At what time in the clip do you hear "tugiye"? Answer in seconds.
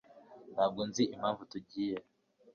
1.51-1.97